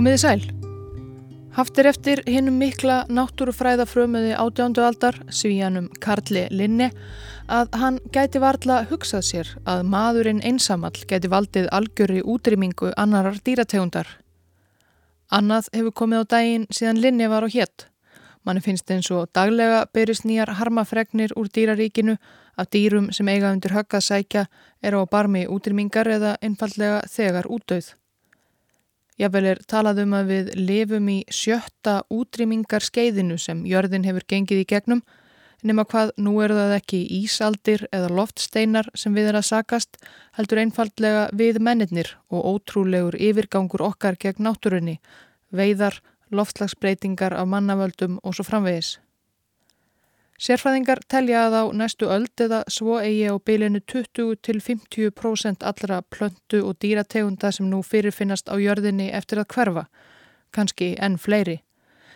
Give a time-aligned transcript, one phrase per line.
[0.00, 0.44] Komiði sæl.
[1.52, 6.86] Haftir eftir hinnum mikla náttúrufræða frömuði átjándu aldar, svíjanum Karli Linni,
[7.52, 14.08] að hann gæti varla hugsað sér að maðurinn einsamall gæti valdið algjörri útrýmingu annarar dýrategundar.
[15.28, 17.90] Annað hefur komið á daginn síðan Linni var á hétt.
[18.40, 22.16] Manni finnst eins og daglega berist nýjar harmafregnir úr dýraríkinu
[22.56, 24.48] af dýrum sem eiga undir höggað sækja
[24.80, 27.99] er á barmi útrýmingar eða einfallega þegar útdauð.
[29.20, 34.62] Jável er talað um að við lifum í sjötta útrýmingar skeiðinu sem jörðin hefur gengið
[34.62, 35.02] í gegnum
[35.66, 40.00] nema hvað nú eru það ekki ísaldir eða loftsteinar sem við er að sakast
[40.38, 44.96] heldur einfallega við mennirnir og ótrúlegur yfirgangur okkar gegn náttúrunni,
[45.52, 46.00] veiðar,
[46.32, 48.96] loftslagsbreytingar af mannavöldum og svo framvegis.
[50.40, 56.78] Sérfræðingar telja að á næstu öld eða svo eigi á bylinu 20-50% allra plöntu og
[56.80, 59.82] dýrategunda sem nú fyrirfinnast á jörðinni eftir að hverfa,
[60.56, 61.58] kannski enn fleiri.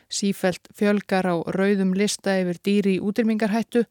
[0.08, 3.82] Sífælt fjölgar á rauðum lista yfir dýri í útrymmingarhættu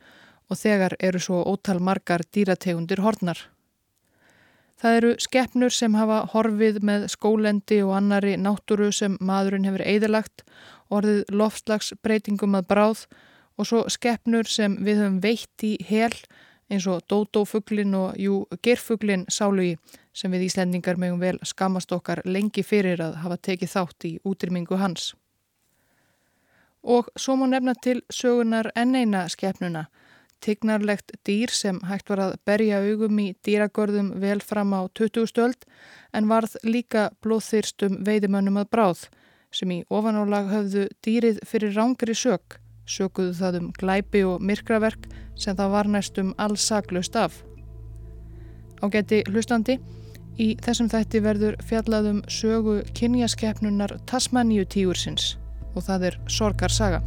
[0.50, 3.38] og þegar eru svo ótal margar dýrategundir hornar.
[4.82, 10.42] Það eru skeppnur sem hafa horfið með skólendi og annari náttúru sem maðurinn hefur eðilagt,
[10.90, 13.06] orðið loftslagsbreytingum að bráð
[13.58, 16.14] og svo skeppnur sem við höfum veitt í hel
[16.72, 19.76] eins og dódófuglin og jú gerfuglin sálugi
[20.14, 24.80] sem við Íslendingar megum vel skamast okkar lengi fyrir að hafa tekið þátt í útrymmingu
[24.82, 25.14] hans.
[26.84, 29.86] Og svo má nefna til sögunar enneina skeppnuna,
[30.44, 35.68] tignarlegt dýr sem hægt var að berja augum í dýragörðum vel fram á 20 stöld
[36.12, 39.06] en varð líka blóðþyrstum veiðimönnum að bráð
[39.54, 42.58] sem í ofanálag höfðu dýrið fyrir rángri sög
[42.90, 45.08] sökuðu það um glæpi og myrkraverk
[45.40, 47.40] sem það var næstum alls saklaust af.
[48.84, 49.80] Á geti hlustandi,
[50.38, 55.38] í þessum þætti verður fjallaðum sögu kynjaskeppnunar Tasmaníu tíursins
[55.74, 57.02] og það er Sorgarsaga.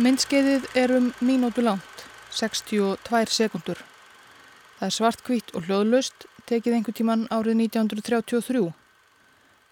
[0.00, 2.02] Myndskeiðið er um mínútu langt,
[2.32, 3.76] 62 sekundur.
[4.78, 8.62] Það er svartkvít og hljóðlust, tekið einhver tíman árið 1933.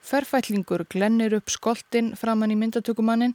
[0.04, 3.32] Ferfællingur glennir upp skoltinn framann í myndatökumannin,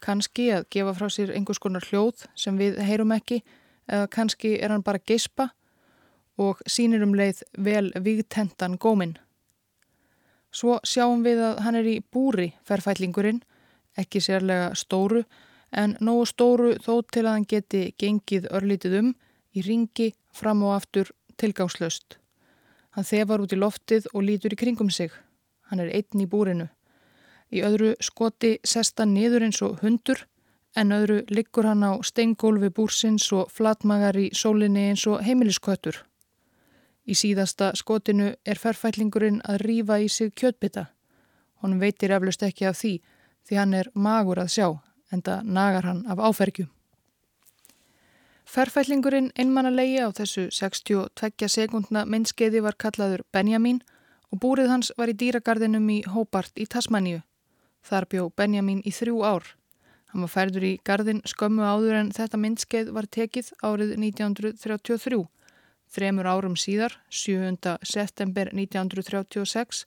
[0.00, 3.42] kannski að gefa frá sér einhvers konar hljóð sem við heyrum ekki,
[3.84, 5.50] eða kannski er hann bara geispa
[6.40, 9.18] og sínir um leið vel vigtentan góminn.
[10.48, 13.44] Svo sjáum við að hann er í búri ferfællingurinn,
[14.00, 15.26] ekki sérlega stóru,
[15.70, 19.12] en nógu stóru þó til að hann geti gengið örlítið um
[19.54, 22.18] í ringi fram og aftur tilgangslöst.
[22.90, 25.12] Hann þefar út í loftið og lítur í kringum sig.
[25.70, 26.66] Hann er einn í búrinu.
[27.50, 30.26] Í öðru skoti sesta niður eins og hundur
[30.78, 36.04] en öðru liggur hann á steingólfi búrsins og flatmagar í sólinni eins og heimilisköttur.
[37.06, 40.86] Í síðasta skotinu er ferfællingurinn að rýfa í sig kjötbytta.
[41.62, 42.94] Honum veitir eflust ekki af því
[43.48, 44.68] því hann er magur að sjá
[45.12, 46.66] en það nagar hann af áfergju.
[48.50, 53.78] Ferfællingurinn einmannalegi á þessu 62 sekundna myndskeiði var kallaður Benjamin
[54.30, 57.20] og búrið hans var í dýragarðinum í Hobart í Tasmaníu.
[57.86, 59.46] Þar bjó Benjamin í þrjú ár.
[60.10, 65.20] Hann var færður í gardin skömmu áður en þetta myndskeið var tekið árið 1933.
[65.90, 67.78] Þremur árum síðar, 7.
[67.86, 69.84] september 1936,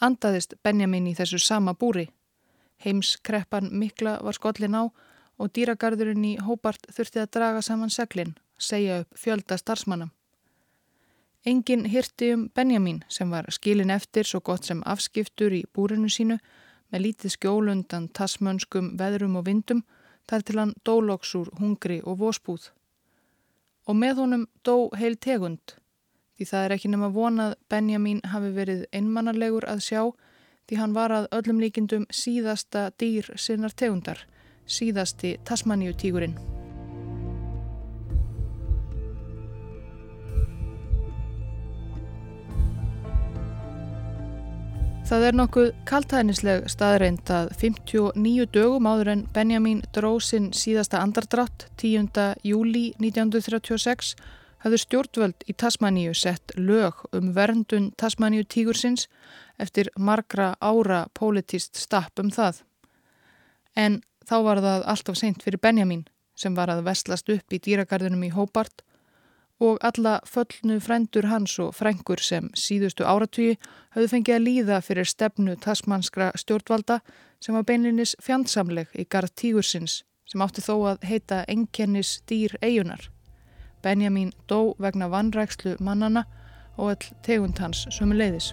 [0.00, 2.10] andaðist Benjamin í þessu sama búri.
[2.84, 4.82] Heimskreppan mikla var skollin á
[5.38, 10.10] og dýragarðurinn í Hóbart þurfti að draga saman seglinn, segja upp fjölda starfsmanna.
[11.46, 16.38] Engin hirti um Benjamin sem var skilin eftir svo gott sem afskiptur í búrinu sínu
[16.92, 19.82] með lítið skjólundan tasmönskum veðrum og vindum
[20.30, 22.68] þar til hann dólóks úr hungri og vósbúð.
[23.90, 25.74] Og með honum dó heil tegund
[26.36, 30.02] því það er ekki nema vonað Benjamin hafi verið einmannalegur að sjá
[30.72, 34.22] því hann var að öllum líkindum síðasta dýr sinnar tegundar,
[34.64, 36.38] síðasti Tasmaníu tígurinn.
[45.04, 52.40] Það er nokkuð kaltæðnisleg staðreind að 59 dögum áður en Benjamin dróðsinn síðasta andardrátt 10.
[52.48, 54.14] júli 1936
[54.62, 59.08] hafðu stjórnvöld í Tasmaníu sett lög um verndun Tasmaníu tígursins
[59.58, 62.62] eftir margra ára politist stapp um það.
[63.76, 66.06] En þá var það alltaf seint fyrir Benjamin
[66.38, 68.84] sem var að vestlast upp í dýragarðunum í Hóbart
[69.62, 73.58] og alla föllnu frændur hans og frængur sem síðustu áratugi
[73.94, 76.98] hafðu fengið að líða fyrir stefnu tasmanskra stjórnvalda
[77.42, 83.10] sem var beinlinis fjandsamleg í gard tígursins sem átti þó að heita engkennis dýr eigunar.
[83.82, 86.24] Benjamin dó vegna vannrækslu mannana
[86.76, 88.52] og all tegund hans sömu leiðis.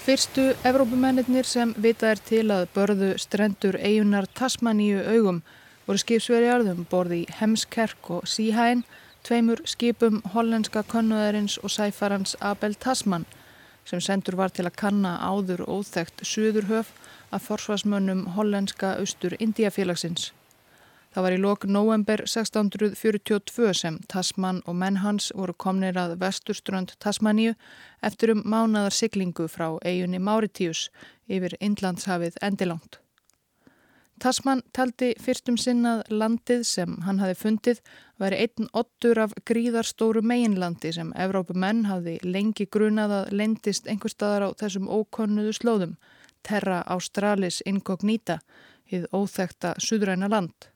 [0.00, 5.42] Fyrstu Evrópumennir sem vitað er til að börðu strendur eigunar Tasmaníu augum
[5.90, 8.84] voru skipsverjarðum borði Hemskerk og Síhæn,
[9.26, 13.24] tveimur skipum hollenska konnuðarins og sæfarans Abel Tasman
[13.88, 16.92] sem sendur var til að kanna áður óþægt suðurhöf
[17.34, 20.30] að forsvarsmönnum hollenska austur Indiafélagsins.
[21.10, 26.94] Það var í lok november 1642 sem Tasman og menn hans voru komnir að vesturströnd
[27.02, 27.58] Tasmaníu
[27.98, 30.86] eftir um mánadar siglingu frá eiginni Máritíus
[31.26, 33.02] yfir Indlandshafið endilangt.
[34.20, 37.78] Tasman taldi fyrstum sinnað landið sem hann hafi fundið
[38.20, 44.44] væri einn ottur af gríðarstóru meginlandi sem Evrópumenn hafi lengi grunað að lendist einhver staðar
[44.44, 45.94] á þessum ókonnuðu slóðum,
[46.44, 48.42] Terra Australis Incognita,
[48.92, 50.68] hið óþekta suðræna land.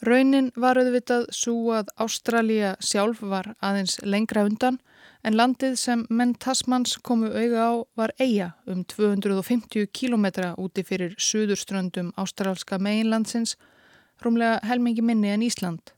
[0.00, 4.80] Raunin var auðvitað svo að Ástralja sjálf var aðeins lengra undan
[5.26, 11.16] en landið sem menn Tasmans komu auga á var eiga um 250 kílometra úti fyrir
[11.18, 13.56] suðurströndum ástralska meginlandsins,
[14.22, 15.92] rúmlega helmingi minni en Ísland.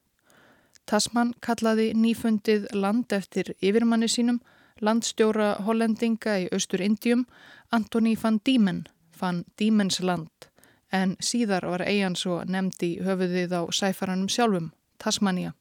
[0.89, 4.41] Tasman kallaði nýfundið land eftir yfirmanni sínum,
[4.81, 7.27] landstjóra hollendinga í Östur Indium,
[7.71, 8.87] Antoni van Diemen,
[9.21, 10.49] van Diemens land
[10.93, 15.53] en síðar var eigin svo nefnd í höfuðið á sæfaranum sjálfum, Tasmania.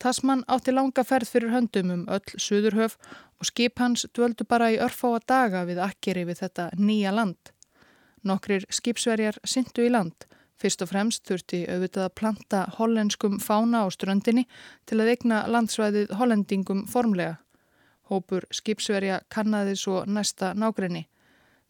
[0.00, 2.94] Tasman átti langa ferð fyrir höndum um öll suðurhöf
[3.36, 7.52] og skip hans dvöldu bara í örfáa daga við akkeri við þetta nýja land.
[8.24, 10.24] Nokkrir skipsverjar syndu í land.
[10.60, 14.46] Fyrst og fremst þurfti auðvitað að planta hollenskum fána á ströndinni
[14.88, 17.36] til að egna landsvæðið hollendingum formlega.
[18.08, 21.06] Hópur skipsverja kannaði svo næsta nágrinni.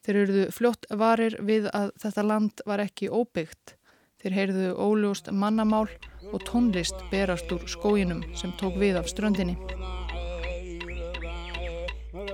[0.03, 3.75] Þeir eruðu fljótt varir við að þetta land var ekki óbyggt.
[4.23, 5.87] Þeir heyrðu óljóst mannamál
[6.31, 9.57] og tónlist berast úr skóginum sem tók við af ströndinni.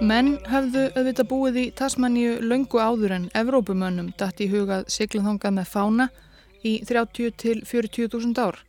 [0.02, 5.70] Menn höfðu auðvitað búið í Tasmaníu löngu áður en Evrópumönnum dætt í hugað siglaþongað með
[5.72, 6.10] fána
[6.62, 8.62] í 30 til 40.000 ár.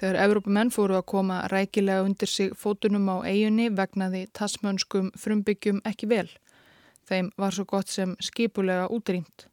[0.00, 6.08] Þegar Evrópumenn fóru að koma rækilega undir sig fótunum á eiginni vegnaði tasmönskum frumbyggjum ekki
[6.08, 6.28] vel.
[7.08, 9.49] Þeim var svo gott sem skipulega útrýmt.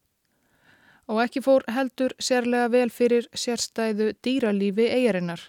[1.08, 5.40] Og ekki fór heldur sérlega vel fyrir sérstæðu dýralífi eigarinnar.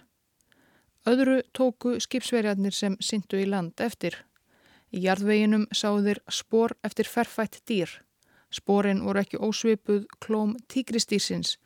[1.08, 4.14] Öðru tóku skipsverjarnir sem syndu í land eftir.
[4.94, 7.90] Í jarðveginum sáðir spór eftir ferfætt dýr.
[8.54, 11.56] Spórin voru ekki ósvipuð klóm tíkristýrsins,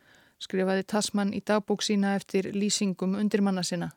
[0.43, 3.93] skrifaði Tasman í dagbók sína eftir lýsingum undirmanna sinna.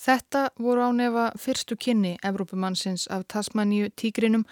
[0.00, 4.46] Þetta voru á nefa fyrstu kynni Evrópumannsins af Tasmaníu tígrinum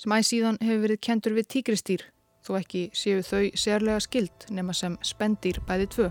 [0.00, 2.06] sem æsíðan hefur verið kentur við tíkristýr
[2.46, 6.08] þó ekki séu þau sérlega skild nema sem spendir bæði tvö.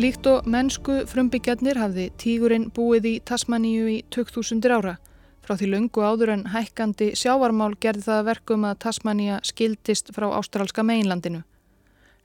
[0.00, 4.96] Líkt og mennsku frumbyggjarnir hafði tígurinn búið í Tasmaníu í 2000 ára.
[5.44, 10.84] Frá því lungu áður en hækkandi sjávarmál gerði það verkum að Tasmaníu skildist frá ástrálska
[10.86, 11.42] meginlandinu.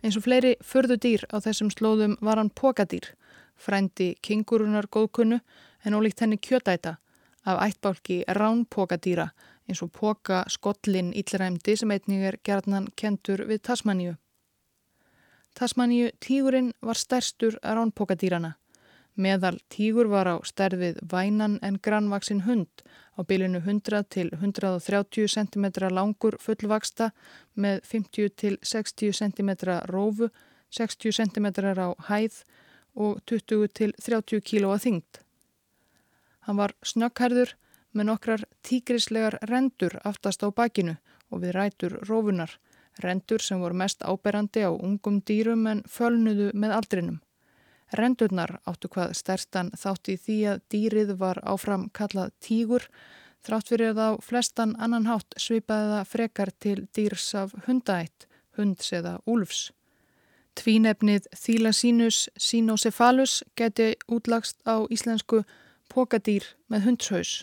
[0.04, 3.14] Eins og fleiri förðu dýr á þessum slóðum var hann pokadýr
[3.58, 5.40] frændi kingurunar góðkunnu
[5.86, 6.98] en ólíkt henni kjötæta
[7.46, 9.30] af ættbálki ránpokadýra
[9.70, 14.14] eins og poka skollin íllræmdi sem einnig er gerðnan kentur við Tasmaníu.
[15.56, 18.56] Tasmaníu tígurinn var stærstur ránpokadýrana.
[19.16, 22.84] Meðal tígur var á stærfið vænan en grannvaksin hund
[23.16, 27.12] á bylinu 100 til 130 cm langur fullvaksta
[27.56, 29.50] með 50 til 60 cm
[29.88, 30.30] rófu,
[30.70, 31.48] 60 cm
[31.80, 32.44] á hæð
[32.96, 35.25] og 20 til 30 kílóa þyngd.
[36.46, 37.56] Hann var snöggherður
[37.96, 40.98] með nokkrar tígrislegar rendur aftast á bakinu
[41.34, 42.52] og við rætur rófunar,
[43.02, 47.22] rendur sem voru mest áberandi á ungum dýrum en fölnuðu með aldrinum.
[47.96, 52.86] Rendurnar áttu hvað stærstan þátt í því að dýrið var áfram kallað tígur,
[53.46, 58.92] þrátt fyrir að á flestan annan hátt svipaði það frekar til dýrs af hundaætt, hunds
[58.94, 59.72] eða úlfs.
[60.56, 65.44] Tvínefnið Thylacynus cynocephalus geti útlagst á íslensku
[65.92, 67.34] pokadýr með hundshaus.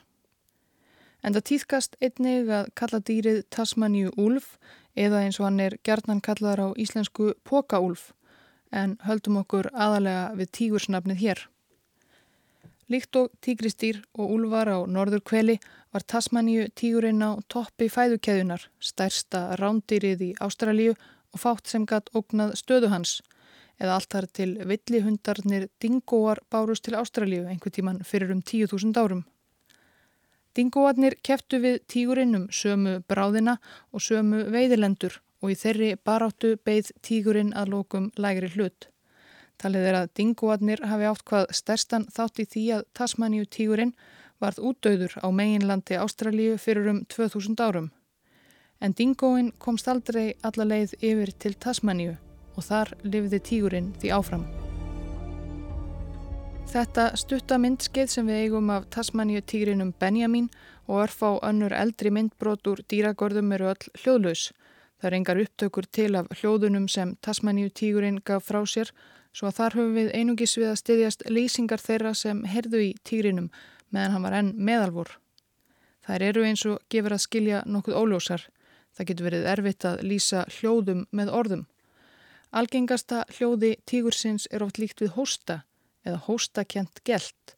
[1.23, 4.57] En það týðkast einnig að kalla dýrið Tasmaníu úlf
[4.99, 8.11] eða eins og hann er gerðnan kallar á íslensku Pókaúlf
[8.73, 11.43] en höldum okkur aðalega við tígursnafnið hér.
[12.91, 15.57] Líkt og tígristýr og úlvar á norður kveli
[15.95, 20.97] var Tasmaníu tígurinn á toppi fæðukeðunar, stærsta rándýrið í Ástralíu
[21.33, 23.21] og fátt sem gatt ógnað stöðu hans
[23.81, 29.25] eða allt þar til villihundarnir dingóar bárust til Ástralíu einhver tíman fyrir um 10.000 árum.
[30.57, 33.57] Dingóarnir keftu við tígurinn um sömu bráðina
[33.93, 38.88] og sömu veiðilendur og í þeirri baráttu beigð tígurinn að lókum lægri hlut.
[39.59, 43.97] Talið er að dingóarnir hafi átt hvað stærstan þátt í því að Tasmaníu tígurinn
[44.43, 47.91] varð útdauður á meginlandi Ástralíu fyrir um 2000 árum
[48.83, 52.17] en dingóin komst aldrei alla leið yfir til Tasmaníu
[52.56, 54.44] og þar lifði tígurinn því áfram.
[56.73, 60.47] Þetta stutta myndskeið sem við eigum af Tasmaníu tígrinum Benjamin
[60.88, 64.52] og örf á önnur eldri myndbrot úr dýragörðum eru öll hljóðlaus.
[64.97, 68.92] Það er engar upptökur til af hljóðunum sem Tasmaníu tígurinn gaf frá sér
[69.37, 73.50] svo að þar höfum við einungis við að styðjast lýsingar þeirra sem herðu í tígrinum
[73.92, 75.12] meðan hann var enn meðalvor.
[76.06, 78.47] Það eru eins og gefur að skilja nokkuð óljósar.
[78.97, 81.66] Það getur verið erfitt að lýsa hljóðum með orðum.
[82.52, 85.62] Algengasta hljóði tígursins er oft líkt við hósta
[86.04, 87.54] eða hóstakjent gelt.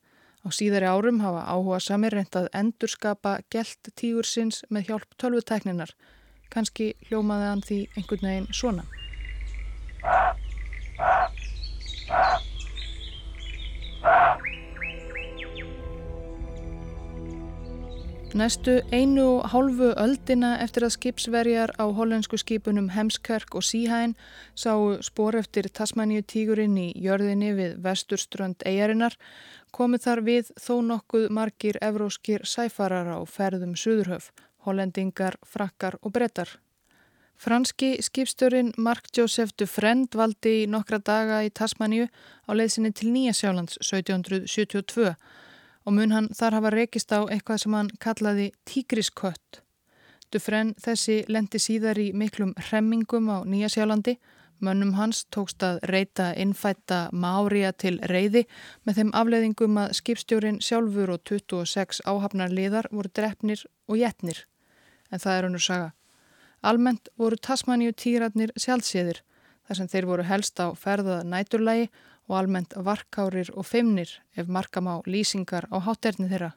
[0.46, 5.90] Á síðari árum hafa áhuga samir reyndað endurskapa gelt tígursins með hjálp tölvutekninar.
[6.54, 8.86] Kanski hljómaði hann því einhvern veginn svona.
[18.35, 24.17] Næstu einu og hálfu öldina eftir að skipsverjar á hollensku skipunum Hemskerk og Síhæn
[24.59, 29.14] sáu spór eftir Tasmaníu tígurinn í jörðinni við vesturströnd eigarinnar
[29.71, 34.33] komið þar við þó nokkuð margir evróskir sæfarar á ferðum Suðurhöf,
[34.67, 36.59] hollendingar, frakkar og brettar.
[37.38, 43.79] Franski skipstjórin Mark Joseph Dufresne valdi í nokkra daga í Tasmaníu á leiðsinni til Nýjasjálands
[43.79, 45.14] 1772
[45.85, 49.61] og mun hann þar hafa rekist á eitthvað sem hann kallaði tígriskött.
[50.33, 54.17] Dufren þessi lendi síðar í miklum hremmingum á Nýjasjálandi.
[54.64, 58.45] Mönnum hans tókst að reyta innfætta Mária til reyði
[58.87, 64.45] með þeim afleðingum að skipstjórin sjálfur og 26 áhafnar liðar voru drefnir og jætnir.
[65.12, 65.93] En það er húnur saga.
[66.64, 69.21] Almennt voru Tasmaníu tígratnir sjálfséðir
[69.69, 71.91] þar sem þeir voru helst á ferðað næturlægi
[72.28, 76.52] og almennt varkárir og feimnir ef markam á lýsingar á hátterni þeirra.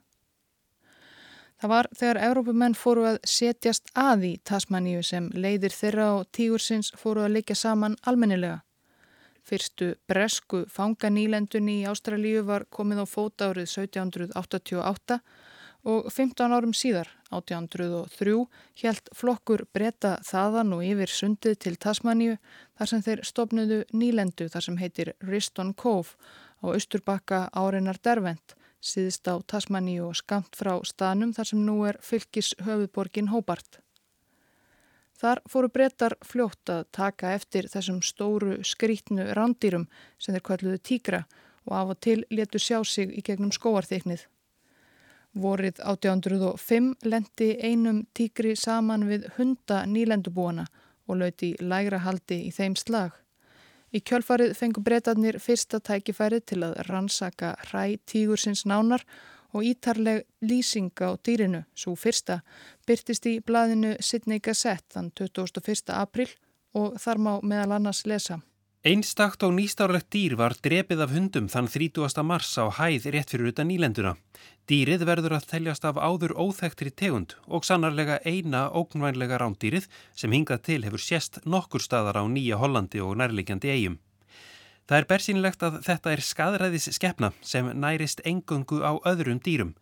[1.58, 6.92] Það var þegar Európumenn fóru að setjast að í Tasmaníu sem leiðir þeirra og tígursins
[6.94, 8.62] fóru að leikja saman almennilega.
[9.48, 15.20] Fyrstu bresku fanganýlendunni í Ástralíu var komið á fóta árið 1788
[15.88, 18.36] og 15 árum síðar, 1803,
[18.84, 22.36] helt flokkur breyta þaðan og yfir sundið til Tasmaníu
[22.75, 26.20] þar sem þeir stopnuðu nýlendu þar sem heitir Riston Cove
[26.60, 32.00] á austurbakka áreinar dervent, síðist á Tasmaníu og skamt frá stanum þar sem nú er
[32.03, 33.79] fylgis höfuborgin Hobart.
[35.17, 39.88] Þar fóru breytar fljótt að taka eftir þessum stóru skrítnu rándýrum
[40.20, 41.24] sem þeir kvalluðu tíkra
[41.65, 44.27] og af og til letu sjá sig í gegnum skóarþyknið.
[45.36, 50.66] Vorið 1805 lendi einum tíkri saman við hunda nýlendubúana
[51.08, 53.12] og lauti lægra haldi í þeim slag.
[53.96, 59.06] Í kjölfarið fengu breytarnir fyrsta tækifærið til að rannsaka hræ tígursins nánar
[59.54, 62.42] og ítarleg lýsing á dýrinu, svo fyrsta,
[62.88, 65.94] byrtist í blaðinu Sydney Gazette þann 21.
[65.96, 66.28] april
[66.76, 68.42] og þar má meðal annars lesa.
[68.88, 72.22] Einstakt og nýstárlegt dýr var drepið af hundum þann 30.
[72.24, 74.13] mars á hæð rétt fyrir utan nýlenduna.
[74.72, 80.62] Dýrið verður að teljast af áður óþægtri tegund og sannarlega eina ógnvænlega rándýrið sem hingað
[80.70, 84.00] til hefur sést nokkur staðar á Nýja Hollandi og nærlegjandi eigum.
[84.88, 89.75] Það er bersýnilegt að þetta er skadræðis skefna sem nærist engungu á öðrum dýrum.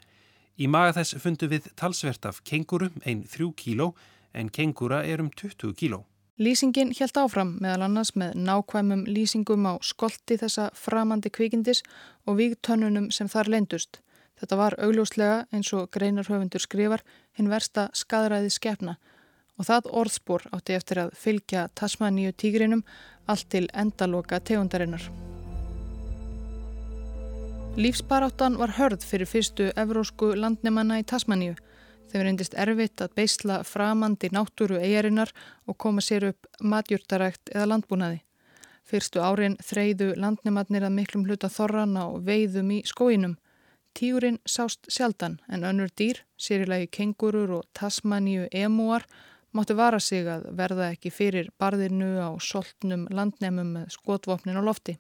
[0.58, 3.94] Í maga þess fundu við talsvert af kenguru, einn þrjú kíló,
[4.34, 6.08] en kengura er um 20 kíló.
[6.36, 11.80] Lýsingin helt áfram meðal annars með nákvæmum lýsingum á skolti þessa framandi kvikindis
[12.28, 14.02] og vígtönnunum sem þar leindust.
[14.36, 17.06] Þetta var augljóslega eins og greinarhöfundur skrifar
[17.40, 18.98] hinn versta skadræði skefna
[19.56, 22.84] og það orðspor átti eftir að fylgja Tasmaníu tígrinum
[23.32, 25.08] allt til endaloka tegundarinnar.
[27.80, 31.56] Lífsbaráttan var hörð fyrir fyrstu evrósku landnemanna í Tasmaníu
[32.12, 35.32] Þeim reyndist erfitt að beisla framandi náttúru eigarinnar
[35.66, 38.22] og koma sér upp matjúrtarækt eða landbúnaði.
[38.86, 43.34] Fyrstu árin þreyðu landnematnir að miklum hluta þorrana og veiðum í skóinum.
[43.98, 49.08] Tíurinn sást sjaldan en önnur dýr, sérilegi kengurur og tasmaníu emúar,
[49.56, 54.98] máttu vara sig að verða ekki fyrir barðinu á soltnum landnemum með skotvopnin á lofti.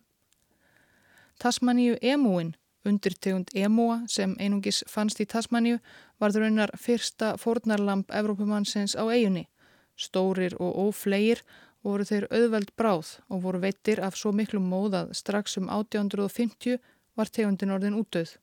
[1.40, 5.82] Tasmaníu emúin, undirtegund emúa sem einungis fannst í Tasmaníu,
[6.20, 9.48] var þraunar fyrsta fórnarlamp Evrópumannsins á eigunni.
[9.96, 11.42] Stórir og óflegir
[11.86, 16.80] voru þeir auðveld bráð og voru veittir af svo miklu móðað strax um 1850
[17.16, 18.36] var tegundin orðin útdauð.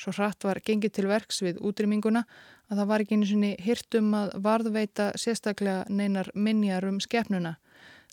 [0.00, 2.24] Svo hratt var gengið til verks við útrymminguna
[2.70, 7.56] að það var ekki einu sinni hirtum að varðveita sérstaklega neinar minjar um skefnuna.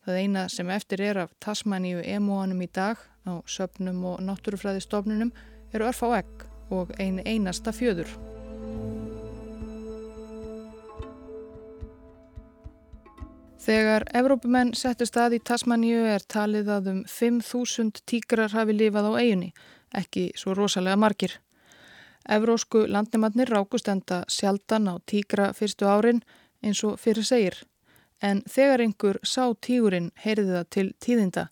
[0.04, 5.34] Það eina sem eftir er af Tasmaníu emóanum í dag á söpnum og náttúrufræðistofnunum
[5.74, 8.12] eru örf á egg og ein einasta fjöður.
[13.68, 19.20] Þegar Evrópumenn settu stað í Tasmaníu er talið að um 5.000 tíkrar hafi lifað á
[19.20, 19.50] eiginni,
[19.92, 21.34] ekki svo rosalega margir.
[22.32, 26.24] Evrósku landnemannir rákust enda sjaldan á tíkra fyrstu árin
[26.64, 27.60] eins og fyrir segir.
[28.24, 31.48] En þegar einhver sá tígurinn heyrði það til tíðinda.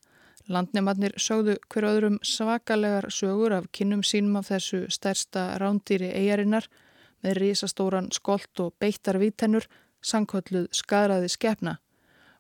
[0.48, 6.72] Landnemannir sögðu hver öðrum svakalegar sögur af kinnum sínum af þessu stærsta rándýri eigarinnar
[7.20, 9.68] með risastóran skolt og beittar vítennur,
[10.00, 11.82] sankölluð skaraði skefna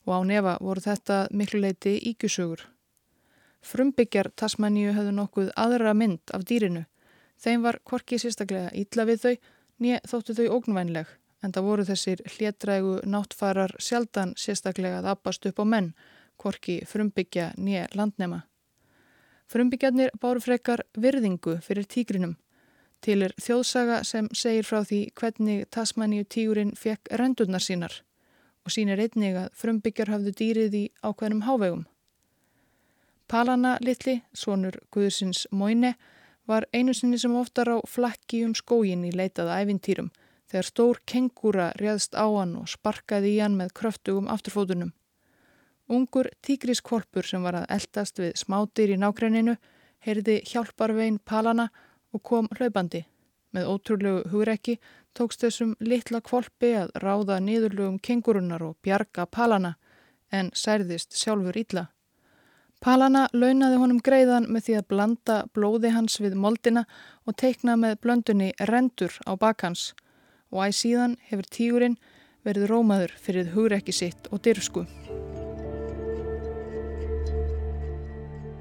[0.06, 2.62] og á nefa voru þetta miklu leiti íkjusögur.
[3.66, 6.86] Frumbyggjar Tasmaníu höfðu nokkuð aðra mynd af dýrinu.
[7.42, 9.36] Þeim var korki sérstaklega ítla við þau,
[9.82, 11.08] nýja þóttu þau ógnvænleg,
[11.44, 15.94] en það voru þessir hlétrægu náttfarar sjaldan sérstaklega að appast upp á menn,
[16.38, 18.44] korki frumbyggja nýja landnema.
[19.50, 22.38] Frumbyggjarnir báru frekar virðingu fyrir tígrinum.
[23.02, 28.02] Til er þjóðsaga sem segir frá því hvernig Tasmaníu tígurinn fekk rendurnar sínar
[28.66, 31.86] og sínir einnig að frumbyggjar hafðu dýrið í ákveðnum hávegum.
[33.30, 35.96] Palana litli, sonur Guðursins Móine,
[36.46, 40.12] var einu sinni sem oftar á flakki um skógin í leitaða æfintýrum
[40.50, 44.94] þegar stór kengúra réðst á hann og sparkaði í hann með kröftugum afturfótunum.
[45.90, 49.58] Ungur tígrískvolpur sem var að eldast við smátir í nákrenninu
[50.06, 51.70] heyrði hjálparvegin Palana
[52.14, 53.04] og kom hlaupandi.
[53.54, 54.80] Með ótrúlegu hugrekki
[55.16, 59.76] tókst þessum litla kvolpi að ráða niðurlugum kengurunar og bjarga Palana
[60.32, 61.88] en særðist sjálfur ítla.
[62.84, 66.84] Palana launaði honum greiðan með því að blanda blóði hans við moldina
[67.26, 69.94] og teikna með blöndunni rendur á bakhans
[70.52, 71.98] og æg síðan hefur tígurinn
[72.46, 74.86] verið rómaður fyrir hugrekki sitt og dyrfsku.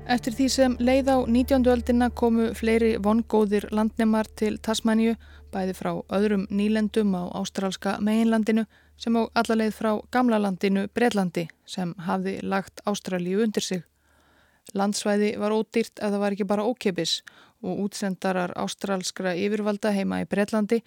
[0.04, 1.64] Eftir því sem leið á 19.
[1.72, 5.14] öldina komu fleiri vongóðir landnemar til Tasmaníu,
[5.54, 8.66] bæði frá öðrum nýlendum á ástrálska meginlandinu
[8.98, 13.82] sem á allarleið frá gamla landinu Breitlandi sem hafði lagt Ástrálíu undir sig.
[14.74, 17.22] Landsvæði var ódýrt eða var ekki bara ókipis
[17.62, 20.80] og útsendarar ástrálskra yfirvalda heima í Breitlandi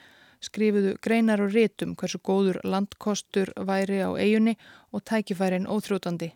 [0.43, 4.57] skrifuðu greinar og rétum hversu góður landkostur væri á eigunni
[4.91, 6.33] og tækifærin óþrjótandi.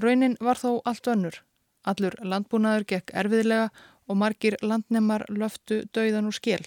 [0.00, 1.42] Raunin var þó allt önnur.
[1.84, 3.68] Allur landbúnaður gekk erfiðlega
[4.08, 6.64] og margir landnemar löftu dauðan úr skil.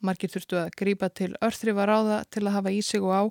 [0.00, 3.22] Margir þurftu að grípa til örþrifa ráða til að hafa í sig og á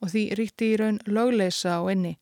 [0.00, 2.16] og því ríkti í raun lögleisa á enni.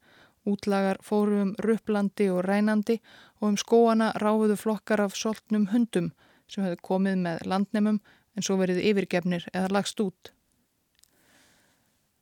[0.47, 2.99] Útlagar fóru um rupplandi og rænandi
[3.41, 6.11] og um skóana ráfuðu flokkar af soltnum hundum
[6.51, 8.01] sem hefðu komið með landnemum
[8.37, 10.33] en svo verið yfirgefnir eða lagst út.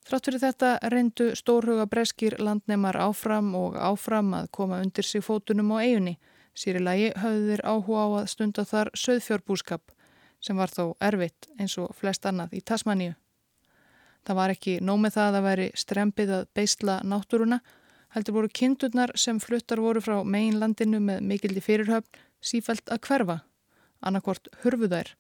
[0.05, 5.73] Þrátt fyrir þetta reyndu stórhuga breskir landnemar áfram og áfram að koma undir sig fótunum
[5.73, 6.19] á eigunni.
[6.53, 9.95] Sýrilagi höfður áhuga á að stunda þar söðfjörbúskap
[10.41, 13.15] sem var þó erfitt eins og flest annað í Tasmaníu.
[14.27, 17.61] Það var ekki nómið það að veri strempið að beisla náttúruna,
[18.15, 23.39] heldur voru kindurnar sem fluttar voru frá meginlandinu með mikildi fyrirhöfn sífælt að hverfa,
[24.01, 25.15] annarkort hurfuðær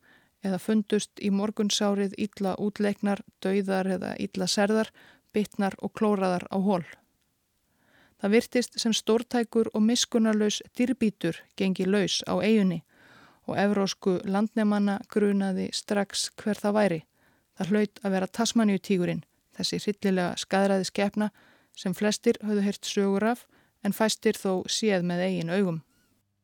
[0.45, 4.89] eða fundust í morgunsárið ítla útleiknar, dauðar eða ítla serðar,
[5.33, 6.85] bitnar og klóraðar á hól.
[8.21, 12.83] Það virtist sem stórtækur og miskunarlaus dýrbítur gengi laus á eigunni
[13.51, 17.01] og evrósku landnemanna grunaði strax hver það væri.
[17.59, 19.25] Það hlaut að vera Tasmaníutígurinn,
[19.57, 21.31] þessi hryllilega skadræði skefna
[21.77, 23.47] sem flestir höfðu hirt sögur af
[23.85, 25.81] en fæstir þó séð með eigin augum.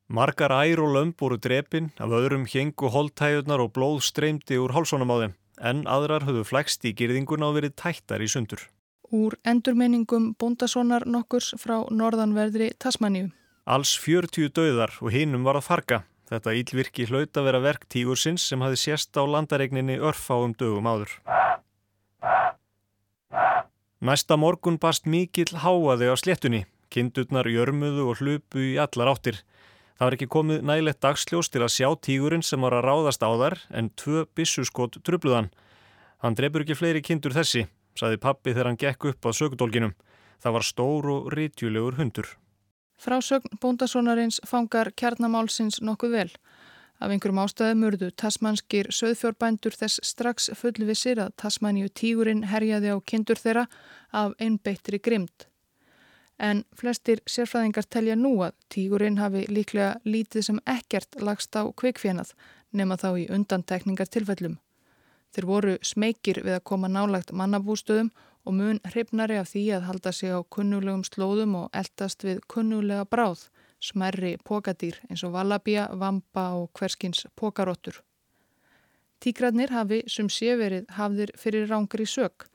[0.07, 5.11] Margar ær og lömp voru drepin, af öðrum hengu holdtæjurnar og blóð streymdi úr hálsónum
[5.11, 8.63] á þeim, en aðrar höfðu flækst í girðinguna og verið tættar í sundur.
[9.11, 13.33] Úr endurmeiningum bondasónar nokkurs frá norðanverðri Tasmaníu.
[13.67, 16.05] Alls 40 döðar og hinnum var að farga.
[16.27, 21.13] Þetta ílvirki hlaut að vera verk tígursins sem hafi sérst á landaregninni örfáum dögum áður.
[24.03, 26.65] Næsta morgun bast mikill háaði á sléttunni.
[26.91, 29.39] Kindurnar jörmuðu og hlupu í allar áttir.
[29.97, 33.31] Það var ekki komið nægilegt dagsljós til að sjá tígurinn sem var að ráðast á
[33.33, 35.49] þar en tvö bissuskot trubluðan.
[36.21, 37.67] Hann drefur ekki fleiri kindur þessi.
[37.97, 39.95] saði pappi þegar hann gekk upp að sökudólginum.
[40.43, 42.29] Það var stór og rítjulegur hundur.
[42.97, 46.31] Frásögn bóndasónarins fangar kjarnamálsins nokkuð vel.
[46.97, 53.37] Af einhverjum ástæðum urðu tasmanskir söðfjórbændur þess strax fullvisir að tasmaníu tígurinn herjaði á kindur
[53.37, 53.67] þeirra
[54.17, 55.45] af einbeittri grimd.
[56.41, 62.33] En flestir sérfræðingar telja nú að tígurinn hafi líklega lítið sem ekkert lagst á kvikfjenað
[62.73, 64.57] nema þá í undantekningartilfellum.
[65.37, 68.09] Þeir voru smekir við að koma nálagt mannabústöðum
[68.47, 73.05] og mun hrifnari af því að halda sig á kunnulegum slóðum og eldast við kunnulega
[73.11, 73.49] bráð,
[73.83, 78.03] smerri pokadýr eins og valabía, vampa og hverskins pokaróttur.
[79.21, 82.47] Tíkradnir hafi sem sé verið hafðir fyrir rángar í sög.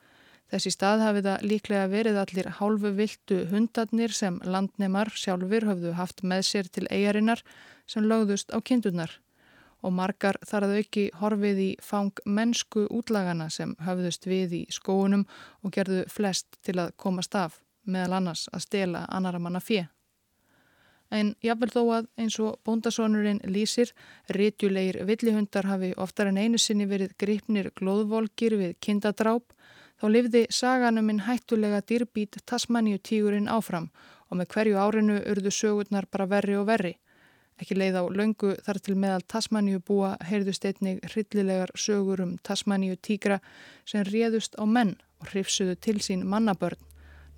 [0.52, 6.22] Þessi stað hafi það líklega verið allir hálfu viltu hundarnir sem landnemar sjálfur hafðu haft
[6.22, 7.42] með sér til eigarinnar
[7.86, 9.18] sem lögðust á kindurnar
[9.82, 15.26] og margar þar að auki horfið í fang mennsku útlagana sem höfðust við í skóunum
[15.62, 19.84] og gerðu flest til að komast af, meðal annars að stela annara manna fjö.
[21.12, 23.90] En jáfnvel þó að eins og bóndasónurinn lýsir,
[24.32, 29.52] rétjulegir villihundar hafi oftar en einu sinni verið gripnir glóðvolkir við kindadráp,
[30.00, 33.90] þá lifði saganuminn hættulega dýrbít Tasmaníu tígurinn áfram
[34.30, 36.96] og með hverju árinu urðu sögurnar bara verri og verri.
[37.62, 42.96] Ekki leið á laungu þar til meðal Tasmaníu búa heyrðust einnig hryllilegar sögur um Tasmaníu
[42.98, 43.36] tígra
[43.86, 46.80] sem réðust á menn og hrifsuðu til sín mannabörn,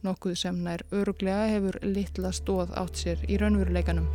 [0.01, 4.07] nokkuð sem nær öruglega hefur litla stóð átt sér í raunveruleikanum.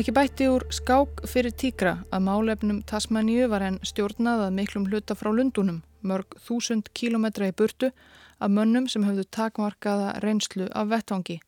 [0.00, 5.18] Ekki bætti úr skák fyrir tígra að málefnum Tasmaníu var henn stjórnað að miklum hluta
[5.18, 7.92] frá Lundunum, mörg þúsund kílometra í burtu
[8.40, 11.42] af mönnum sem höfðu takmarkaða reynslu af vettvangi.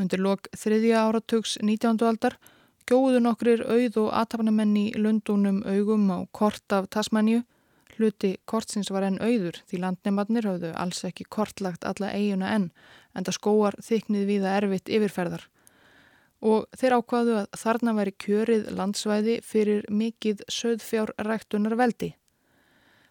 [0.00, 1.98] Undir lok þriðja áratugs 19.
[2.08, 2.38] aldar
[2.88, 7.42] gjóðu nokkrir auð og aðtapnamenn í Lundunum augum á kort af Tasmaníu.
[7.98, 12.70] Hluti kortsins var enn auður því landnefnarnir hafðu alls ekki kortlagt alla eiguna enn
[13.12, 15.44] en það skóar þyknið viða erfitt yfirferðar.
[16.40, 22.14] Og þeir ákvaðu að þarna væri kjörið landsvæði fyrir mikið söðfjárræktunar veldi.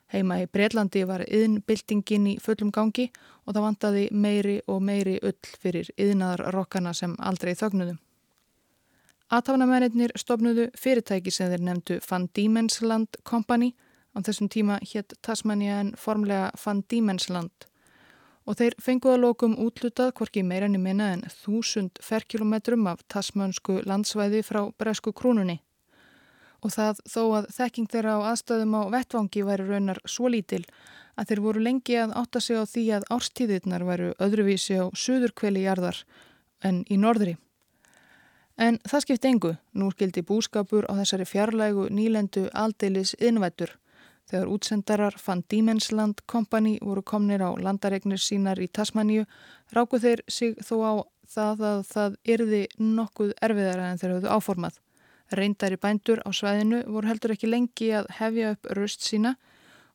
[0.09, 3.11] Heima í Breitlandi var yðnbildingin í fullum gangi
[3.45, 7.97] og það vantaði meiri og meiri ull fyrir yðnaðarrokkana sem aldrei þögnuðu.
[9.29, 13.75] Atafnamennir stopnudu fyrirtæki sem þeir nefndu Van Diemensland Company.
[14.17, 17.69] Á þessum tíma hétt Tasmania en formlega Van Diemensland
[18.49, 24.63] og þeir fenguða lókum útlutað hvorki meira niður en þúsund ferkilometrum af tasmönsku landsvæði frá
[24.73, 25.59] Bresku krúnunni
[26.63, 30.65] og það þó að þekking þeirra á aðstöðum á vettvangi væri raunar svo lítil
[31.19, 35.65] að þeir voru lengi að átta sig á því að árstíðirnar væru öðruvísi á söðurkveli
[35.65, 36.03] jarðar
[36.63, 37.35] en í norðri.
[38.59, 43.71] En það skipti engu, nú skildi búskapur á þessari fjarlægu nýlendu aldeilis innvættur.
[44.29, 49.23] Þegar útsendarar fann Dímensland Company voru komnir á landaregnir sínar í Tasmaníu,
[49.73, 50.93] ráku þeir sig þó á
[51.29, 54.77] það að það yrði nokkuð erfiðara en þeir höfðu áformað.
[55.31, 59.35] Reyndari bændur á svæðinu voru heldur ekki lengi að hefja upp röst sína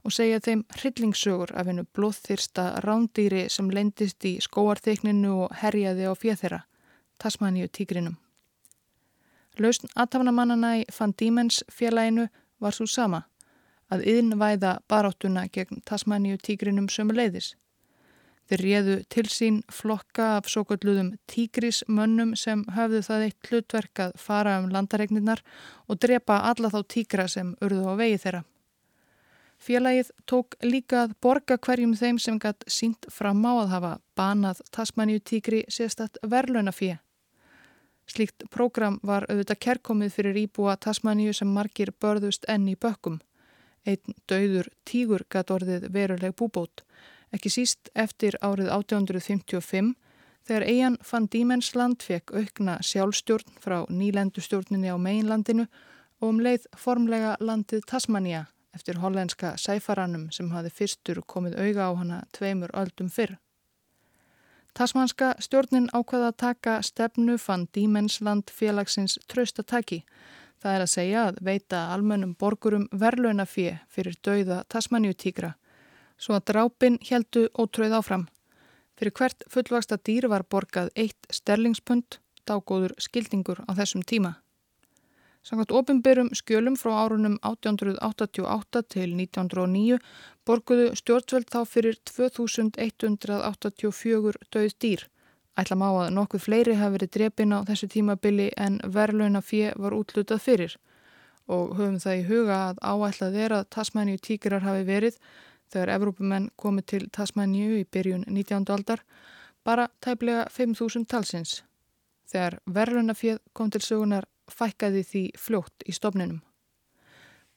[0.05, 6.13] og segja þeim hryllingssögur af hennu blóðþyrsta rándýri sem lendist í skóarþekninu og herjaði á
[6.15, 6.61] fjöþera,
[7.19, 8.19] Tasmaníu tígrinum.
[9.59, 12.29] Lausn aðtafnamannana í Van Diemen's félaginu
[12.61, 13.25] var svo sama,
[13.91, 17.55] að yðnvæða baráttuna gegn Tasmaníu tígrinum sömu leiðis.
[18.45, 24.19] Þeir réðu til sín flokka af svo kalluðum tígrismönnum sem höfðu það eitt hlutverk að
[24.21, 25.41] fara um landaregninnar
[25.89, 28.43] og drepa alla þá tígra sem urðu á vegi þeirra.
[29.65, 34.61] Félagið tók líka að borga hverjum þeim sem gætt sínt fram á að hafa banað
[34.77, 36.99] Tasmaníu tígri sérstatt verðlunafíja.
[38.05, 43.23] Slíkt prógram var auðvitað kerkomið fyrir íbúa Tasmaníu sem margir börðust enn í bökkum.
[43.89, 46.85] Einn döður tígur gætt orðið veruleg búbót
[47.35, 49.95] ekki síst eftir árið 1855
[50.47, 55.67] þegar Eian van Diemensland fekk aukna sjálfstjórn frá nýlendustjórninni á meginlandinu
[56.21, 58.45] og um leið formlega landið Tasmania
[58.75, 63.37] eftir hollenska sæfaranum sem hafi fyrstur komið auga á hana tveimur öldum fyrr.
[64.75, 70.01] Tasmanska stjórnin ákvaða að taka stefnu van Diemensland félagsins traustataki.
[70.59, 75.53] Það er að segja að veita almennum borgurum verlaunafið fyrir dauða Tasmaníutíkra
[76.25, 78.25] svo að drápin heldu ótröð áfram.
[78.97, 84.33] Fyrir hvert fullvaksta dýr var borgað eitt sterlingspund, dágóður skildingur á þessum tíma.
[85.45, 89.99] Sannkvæmt ofinbyrjum skjölum frá árunum 1888 til 1909
[90.49, 95.01] borguðu stjórnveld þá fyrir 2184 döð dýr.
[95.61, 99.93] Ætla má að nokkuð fleiri hafi verið drepin á þessu tímabili en verðlauna fjö var
[99.95, 100.73] útlutað fyrir
[101.45, 105.15] og höfum það í huga að áætlað er að Tasmaníu tíkrar hafi verið
[105.75, 108.71] þegar Evrópumenn komið til Tasmaníu í byrjun 19.
[108.71, 109.03] aldar
[109.67, 111.63] bara tæplega 5.000 talsins.
[112.31, 116.43] Þegar verðlunafjöð kom til sögunar fækkaði því fljótt í stofninum.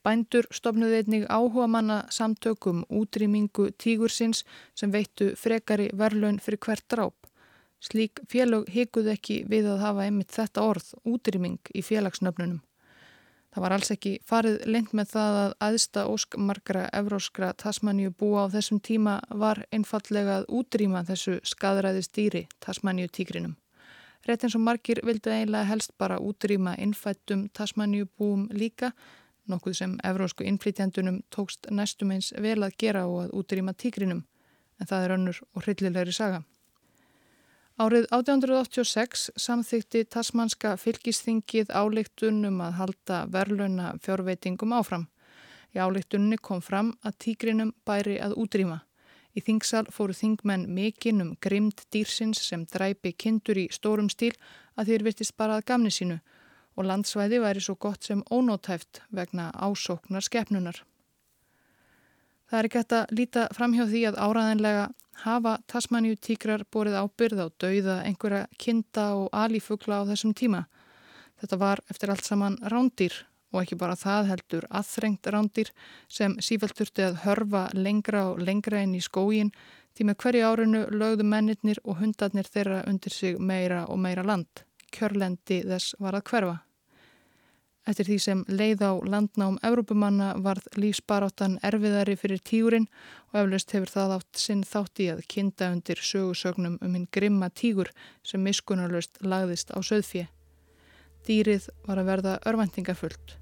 [0.07, 7.15] Bændur stopnuði einnig áhuga manna samtökum útrýmingu tígursins sem veittu frekari verðlun fyrir hvert dráp.
[7.83, 12.61] Slík félög hikuð ekki við að hafa einmitt þetta orð, útrýming, í félagsnöfnunum.
[13.57, 18.53] Það var alls ekki farið lengt með það að aðsta óskmarkra evróskra Tasmaníu búa á
[18.53, 23.55] þessum tíma var einfallega að útrýma þessu skadræði stýri Tasmaníu tígrinum.
[24.29, 28.91] Rétt eins og margir vildu eiginlega helst bara útrýma innfættum Tasmaníu búum líka,
[29.49, 34.21] nokkuð sem evrósku innflytjandunum tókst næstum eins vel að gera og að útrýma tígrinum,
[34.77, 36.43] en það er önnur og hryllilegri saga.
[37.77, 45.03] Árið 1886 samþykti tasmanska fylgisþingið álíktunum að halda verðluna fjárveitingum áfram.
[45.75, 48.79] Í álíktunni kom fram að tígrinum bæri að útrýma.
[49.37, 54.33] Í þingsal fóru þingmenn mikinn um grimd dýrsins sem dræpi kindur í stórum stíl
[54.73, 56.17] að þér virtist bara að gamni sínu
[56.73, 60.81] og landsvæði væri svo gott sem ónótæft vegna ásóknar skepnunar.
[62.49, 64.87] Það er ekki hægt að líta fram hjá því að áraðanlega
[65.23, 70.65] hafa Tasmaníu tíkrar borið ábyrð á dauða einhverja kinda og alífugla á þessum tíma.
[71.41, 73.13] Þetta var eftir allt saman rándýr
[73.53, 75.71] og ekki bara það heldur aðþrengt rándýr
[76.09, 79.53] sem sífælt þurfti að hörfa lengra og lengra inn í skógin
[79.97, 84.65] því með hverju árinu lögðu mennirnir og hundarnir þeirra undir sig meira og meira land.
[84.93, 86.57] Kjörlendi þess var að hverfa.
[87.87, 92.89] Eftir því sem leið á landnám Evrópumanna varð lífsbaráttan erfiðari fyrir tígurinn
[93.31, 97.47] og eflaust hefur það átt sinn þátt í að kinda undir sögusögnum um hinn grimma
[97.49, 97.93] tígur
[98.27, 100.27] sem miskunarlöst lagðist á söðfje.
[101.27, 103.37] Dýrið var að verða örvendingafullt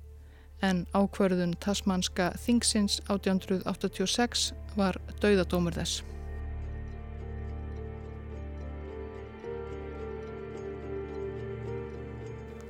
[0.65, 6.14] en ákverðun tasmanska Þingsins 1886 var dauðadómur þess.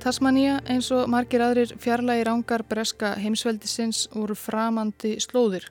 [0.06, 5.66] Tasmania eins og margir aðrir fjarlægi rángar breska heimsveldisins voru framandi slóðir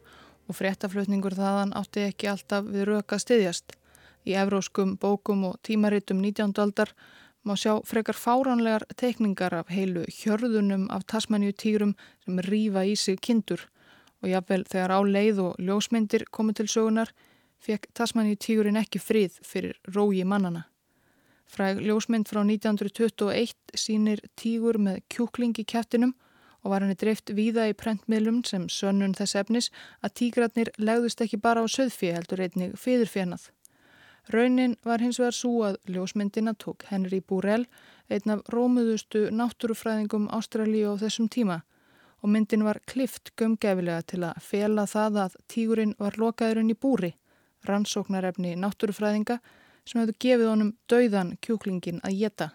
[0.50, 3.78] og fréttaflutningur þaðan átti ekki alltaf við röka stiðjast.
[4.28, 6.52] Í evróskum bókum og tímaritum 19.
[6.65, 6.91] aldar
[7.48, 11.95] má sjá frekar fáránlegar teikningar af heilu hjörðunum af Tasmaníu týrum
[12.28, 13.69] sem rýfa í sig kindur
[14.19, 17.15] og jáfnvel þegar á leið og ljósmyndir komið til sögunar
[17.63, 20.67] fekk Tasmaníu týrin ekki frið fyrir rógi mannana.
[21.46, 26.16] Fræg ljósmynd frá 1921 sínir tígur með kjúkling í kæftinum
[26.66, 29.70] og var henni dreift víða í prentmiðlum sem sönnun þess efnis
[30.02, 33.52] að tígratnir legðust ekki bara á söðfí heldur einnig fyrirfjernað.
[34.34, 37.68] Raunin var hins vegar svo að ljósmyndina tók Henry Burrell,
[38.10, 41.62] einn af rómuðustu náttúrufræðingum Ástralíu á þessum tíma
[42.26, 47.12] og myndin var klift gömgefilega til að fela það að tígurinn var lokaðurinn í búri,
[47.70, 49.38] rannsóknarefni náttúrufræðinga
[49.86, 52.50] sem hefðu gefið honum dauðan kjúklingin að geta.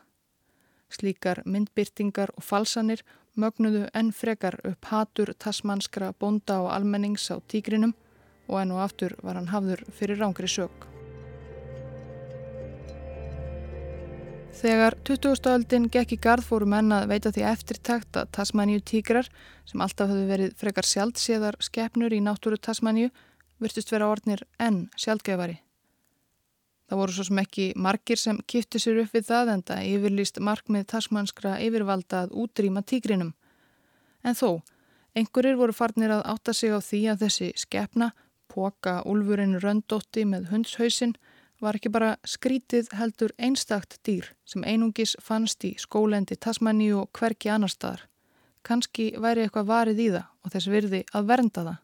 [0.90, 3.04] Slíkar myndbyrtingar og falsanir
[3.38, 7.94] mögnuðu enn frekar upp hatur tasmanskra bonda og almennings á tígrinum
[8.50, 10.90] og enn og aftur var hann hafður fyrir rángri sög.
[14.60, 15.46] Þegar 20.
[15.54, 19.30] öldin gekk í gard fóru menna að veita því eftirtækt að Tasmaníu tígrar,
[19.64, 23.08] sem alltaf hefðu verið frekar sjálfséðar skepnur í náttúru Tasmaníu,
[23.62, 25.62] virtust vera orðnir enn sjálfgefari.
[26.90, 30.40] Það voru svo sem ekki margir sem kiptu sér upp við það en það yfirlýst
[30.42, 33.28] markmið tasmanskra yfirvalda að útrýma tígrinum.
[34.26, 34.58] En þó,
[35.14, 38.08] einhverjir voru farnir að átta sig á því að þessi skefna,
[38.50, 41.14] póka úlfurinn röndótti með hundshausin,
[41.62, 47.52] var ekki bara skrítið heldur einstakt dýr sem einungis fannst í skólendi Tasmaníu og hverki
[47.54, 48.08] annar staðar.
[48.66, 51.78] Kanski væri eitthvað varið í það og þess virði að vernda það.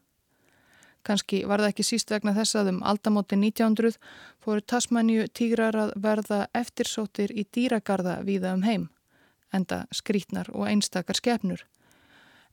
[1.07, 3.95] Kanski var það ekki síst vegna þess að um aldamóti 1900
[4.43, 8.89] fóru Tasmaníu tígrar að verða eftirsóttir í dýragarða víða um heim,
[9.55, 11.63] enda skrítnar og einstakar skefnur.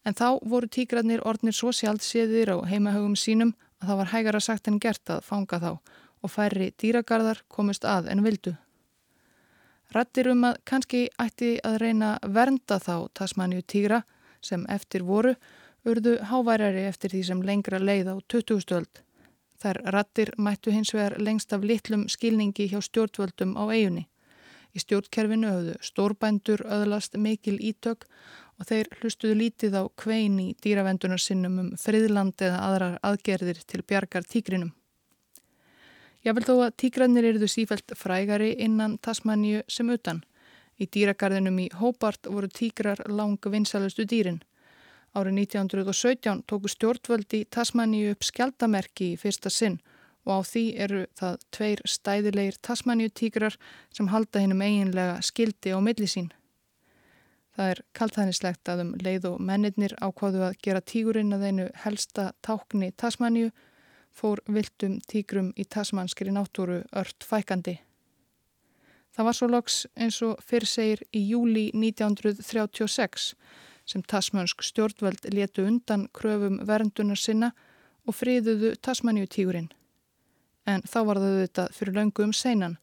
[0.07, 4.71] En þá voru tígrarnir orðnir svo sjálfséðir á heimahögum sínum að það var hægara sagt
[4.71, 5.71] en gert að fanga þá
[6.25, 8.55] og færri dýragarðar komist að en vildu.
[9.95, 14.05] Rættir um að kannski ætti að reyna vernda þá Tasmaníu tígra
[14.45, 15.35] sem eftir voru
[15.85, 18.61] urðu háværari eftir því sem lengra leið á 20.
[18.64, 19.03] stöld.
[19.61, 24.09] Þær rattir mættu hins vegar lengst af litlum skilningi hjá stjórnvöldum á eigunni.
[24.75, 28.09] Í stjórnkerfinu höfðu stórbændur öðlast mikil ítök
[28.59, 33.83] og þeir hlustuðu lítið á kvein í dýravendunar sinnum um friðland eða aðrar aðgerðir til
[33.87, 34.73] bjargar tígrinum.
[36.25, 40.23] Ég vil þó að tígrannir eruðu sífælt frægari innan Tasmaníu sem utan.
[40.81, 44.40] Í dýragarðinum í Hóbart voru tígrar lang vinsalustu dýrin.
[45.14, 49.77] Árið 1917 tóku stjórnvöldi Tasmaníu upp skjaldamerki í fyrsta sinn
[50.27, 53.55] og á því eru það tveir stæðilegir Tasmaníutíkrar
[53.94, 56.33] sem halda hennum eiginlega skildi á millisín.
[57.55, 62.33] Það er kaltæðnislegt að um leið og mennirnir ákváðu að gera tígurinn að einu helsta
[62.42, 63.53] tákni Tasmaníu
[64.14, 67.77] fór viltum tígrum í tasmanskri náttúru ört fækandi.
[69.14, 73.31] Það var svo loks eins og fyrr segir í júli 1936
[73.85, 77.53] sem tasmönsk stjórnvöld letu undan kröfum verndunar sinna
[78.07, 79.70] og friðuðu tasmanjutígurinn.
[80.66, 82.79] En þá var það þetta fyrir löngu um seinan,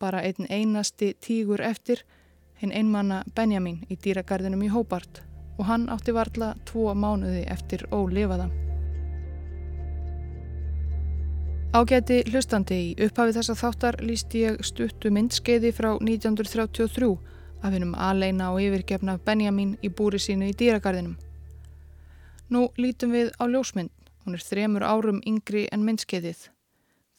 [0.00, 2.02] bara einn einasti tígur eftir,
[2.60, 5.22] hinn einmanna Benjamin í dýragarðinum í Hóbart
[5.58, 8.50] og hann átti varla tvo mánuði eftir ólifaða.
[11.72, 17.08] Ágæti hlustandi í upphafi þessa þáttar líst ég stuttu myndskeiði frá 1933
[17.62, 21.14] af hennum aleina og yfirgefna Benjamin í búri sínu í dýragarðinum.
[22.50, 23.92] Nú lítum við á ljósmynd.
[24.24, 26.48] Hún er þremur árum yngri en myndskeiðið.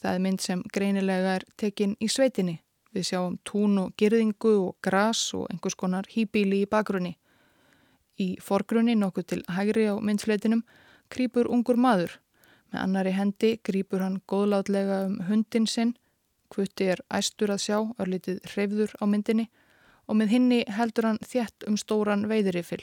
[0.03, 2.59] Það er mynd sem greinilega er tekinn í sveitinni.
[2.93, 7.15] Við sjáum tún og girðingu og gras og einhvers konar hýbíli í bakgrunni.
[8.19, 10.61] Í forgrunni nokkuð til hægri á myndfleitinum
[11.09, 12.19] krýpur ungur maður.
[12.71, 15.95] Með annari hendi krýpur hann góðlátlega um hundin sinn.
[16.53, 19.49] Kvutti er æstur að sjá, örlítið hreyfður á myndinni
[20.07, 22.81] og með hinni heldur hann þjætt um stóran veiðrifil.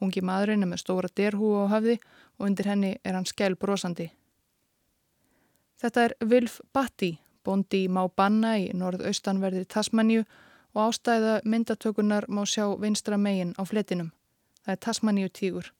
[0.00, 1.98] Ungi maðurinn er með stóra derhú á hafði
[2.38, 4.08] og undir henni er hann skell brosandi.
[5.80, 10.24] Þetta er Vilf Batti, bondi í Mábanna í norðaustanverði Tasmaníu
[10.74, 14.12] og ástæða myndatökunar má sjá vinstra megin á fletinum.
[14.64, 15.72] Það er Tasmaníu tígur.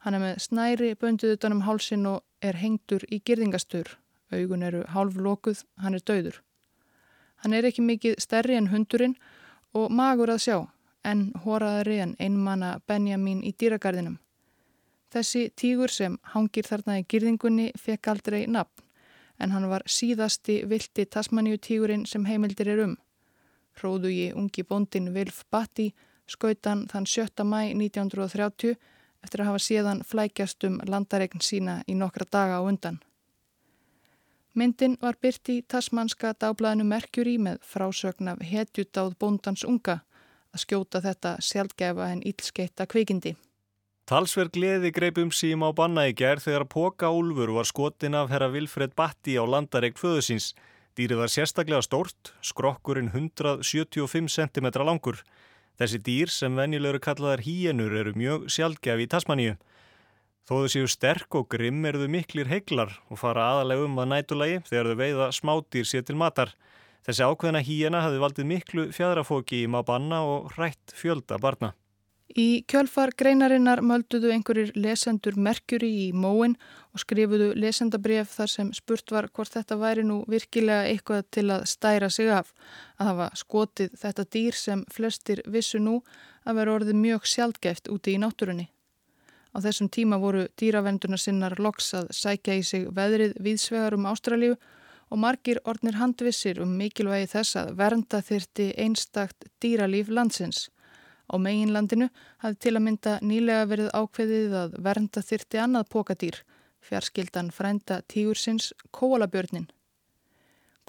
[0.00, 3.98] Hann er með snæri bönduð utanum hálsin og er hengtur í girðingastur.
[4.32, 6.40] Augun eru hálf lokuð, hann er dauður.
[7.42, 9.16] Hann er ekki mikið stærri en hundurinn
[9.74, 10.58] og magur að sjá,
[11.04, 14.18] en hóraðari en einmana Benjamin í dýragarðinum.
[15.10, 18.84] Þessi tígur sem hangir þarna í girðingunni fekk aldrei nafn,
[19.40, 22.96] en hann var síðasti vilti Tasmaníu tígurinn sem heimildir er um.
[23.80, 25.90] Hróðu í ungi bondin Vilf Batti
[26.30, 27.44] skautan þann 7.
[27.44, 28.76] mæ 1930
[29.24, 33.00] eftir að hafa síðan flækjast um landaregn sína í nokkra daga á undan.
[34.54, 40.00] Myndin var byrt í tasmanska dagblæðinu Mercury með frásögn af hetjutáð bóndans unga
[40.50, 43.36] að skjóta þetta sjálfgefa en ílskeitta kvikindi.
[44.10, 48.48] Talsverð gleði greipum sím á banna í gerð þegar Póka Úlfur var skotin af herra
[48.50, 50.50] Vilfred Batti á landareik föðusins.
[50.98, 55.22] Dýrið var sérstaklega stórt, skrokkurinn 175 cm langur.
[55.78, 59.54] Þessi dýr sem venjulegur kallaðar híenur eru mjög sjálfgefi í Tasmaníu.
[60.48, 64.10] Þó þau séu sterk og grimm eru þau miklir heiglar og fara aðalega um að
[64.14, 66.54] nætulagi þegar þau veiða smádýr sér til matar.
[67.06, 71.74] Þessi ákveðna híjana hafði valdið miklu fjadrafóki í maður og rætt fjölda barna.
[72.38, 76.54] Í kjölfar greinarinnar mölduðu einhverjir lesendur merkjuri í móin
[76.94, 81.64] og skrifuðu lesendabref þar sem spurt var hvort þetta væri nú virkilega eitthvað til að
[81.66, 82.52] stæra sig af.
[83.02, 86.04] Að hafa skotið þetta dýr sem flestir vissu nú
[86.46, 88.68] að vera orðið mjög sjálfgeft úti í náttúrunni.
[89.50, 94.54] Á þessum tíma voru dýravenduna sinnar loks að sækja í sig veðrið viðsvegar um Ástralíu
[95.10, 100.68] og margir ornir handvissir um mikilvægi þess að vernda þyrti einstakt dýralíf landsins.
[101.30, 102.08] Á meginlandinu
[102.42, 106.38] hafði til að mynda nýlega verið ákveðið að vernda þyrti annað pokadýr,
[106.80, 109.68] fjarskildan frænda tígursins kóalabjörnin.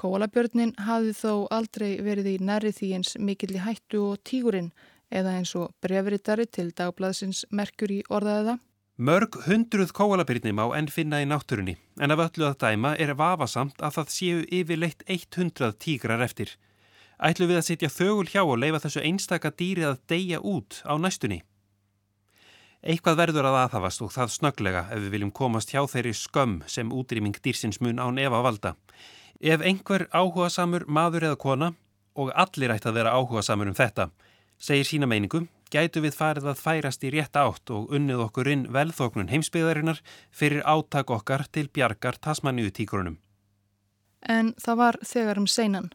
[0.02, 4.72] Kóalabjörnin hafði þó aldrei verið í nærið því eins mikill í hættu og tígurinn
[5.12, 8.58] eða eins og brefritari til dagbladsins merkur í orðaðiða.
[9.02, 13.80] Mörg hundruð kóalabyrnum á enn finna í náttúrunni en af öllu að dæma er vafasamt
[13.82, 16.52] að það séu yfirleitt 100 tígrar eftir.
[17.22, 20.94] Ætlu við að setja þögul hjá og leifa þessu einstaka dýri að deyja út á
[21.02, 21.42] næstunni.
[22.82, 26.90] Eitthvað verður að aðhafast og það snöglega ef við viljum komast hjá þeirri skömm sem
[26.90, 28.76] útrýming dýrsins mun án ef að valda.
[29.42, 31.74] Ef einhver áhuga samur maður eða kona
[32.18, 34.10] og allir ætti að vera áhuga samur um þetta
[34.62, 38.68] segir sína meiningu, gætu við farið að færast í rétt átt og unnið okkur inn
[38.74, 43.18] velþóknun heimsbyðarinnar fyrir áttak okkar til bjargar tasmaníutíkurunum.
[44.22, 45.90] En það var þegar um seinan.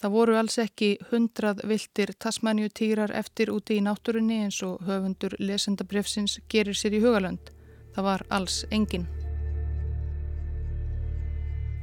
[0.00, 6.40] Það voru alls ekki hundrað viltir tasmaníutýrar eftir úti í náttúrunni eins og höfundur lesendabrefsins
[6.48, 7.52] gerir sér í hugalönd.
[7.94, 9.06] Það var alls enginn.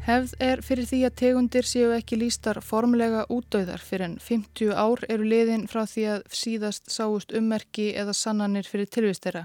[0.07, 5.03] Hefð er fyrir því að tegundir séu ekki lístar formlega útdauðar fyrir en 50 ár
[5.11, 9.43] eru liðin frá því að síðast sáust ummerki eða sannanir fyrir tilvistera.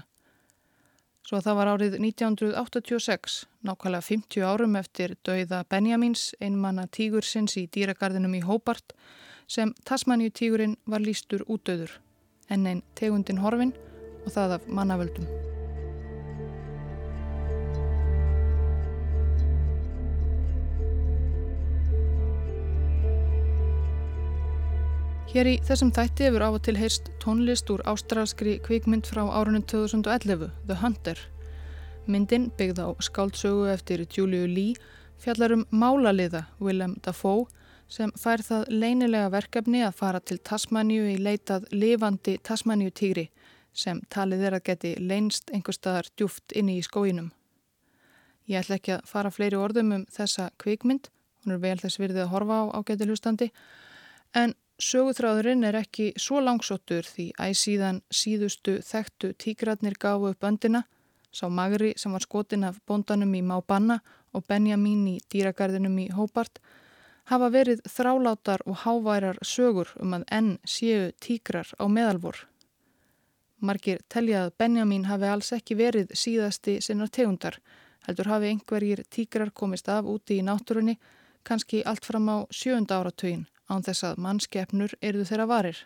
[1.27, 3.35] Svo það var árið 1986,
[3.67, 8.95] nákvæmlega 50 árum eftir dauða Benjamins, einmanna tígursins í dýragarðinum í Hóbart,
[9.47, 11.99] sem Tasmaníu tígurinn var lístur útdauður,
[12.47, 13.75] en einn tegundin horfin
[14.23, 15.52] og það af mannavöldum.
[25.33, 29.63] Hér í þessum þætti hefur af og til heyrst tónlist úr ástralskri kvikmynd frá árunum
[29.65, 31.17] 2011, The Hunter.
[32.05, 34.77] Myndin, byggð á skáldsögu eftir Juliu Lee,
[35.17, 37.47] fjallar um málaliða Willem Dafoe
[37.89, 43.31] sem fær það leynilega verkefni að fara til Tasmaníu í leitað lifandi Tasmaníu týri
[43.73, 47.31] sem talið er að geti leynst einhver staðar djúft inni í skóinum.
[48.45, 51.09] Ég ætla ekki að fara fleiri orðum um þessa kvikmynd,
[51.41, 53.49] hún er vel þess virðið að horfa á ágæti hlustandi,
[54.37, 60.81] en Söguþráðurinn er ekki svo langsóttur því æsíðan síðustu þekktu tíkratnir gafu upp öndina,
[61.29, 63.99] sá Magri sem var skotin af bondanum í Mábanna
[64.33, 66.57] og Benjamin í dýragarðinum í Hópart,
[67.29, 72.47] hafa verið þrálátar og háværar sögur um að enn séu tíkrar á meðalvor.
[73.61, 77.61] Margir telja að Benjamin hafi alls ekki verið síðasti sinnar tegundar,
[78.07, 80.97] heldur hafi einhverjir tíkrar komist af úti í náttúrunni,
[81.43, 85.83] kannski allt fram á sjönda áratögin án þess að mannskeppnur eruðu þeirra varir.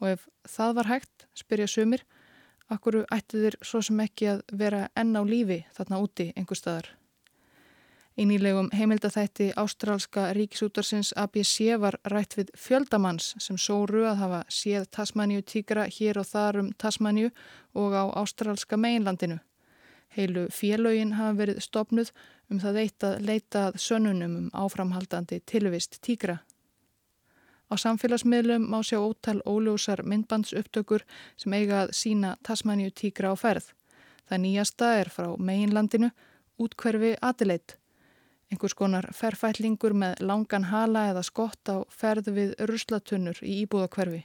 [0.00, 2.06] Og ef það var hægt, spyrja sumir,
[2.72, 6.92] akkuru ætti þeir svo sem ekki að vera enn á lífi þarna úti einhver staðar.
[8.12, 14.84] Í nýlegum heimildathætti Ástrálska ríkisútarsins ABC var rætt við fjöldamanns sem sóru að hafa séð
[14.92, 17.30] Tasmaníu tíkra hér og þar um Tasmaníu
[17.72, 19.38] og á Ástrálska meginlandinu.
[20.12, 22.12] Heilu félögin hafa verið stopnuð
[22.52, 26.42] um það eitt að leitað sönnunum um áframhaldandi tilvist tíkra.
[27.72, 31.06] Á samfélagsmiðlum má sjá ótal óljósar myndbandsupptökur
[31.40, 33.70] sem eiga að sína Tasmaníu tíkra á ferð.
[34.28, 36.10] Það nýjasta er frá meginlandinu,
[36.60, 37.78] útkverfi Adelaide.
[38.52, 44.20] Einhvers konar ferfællingur með langan hala eða skott á ferð við ruslatunnur í íbúðakverfi.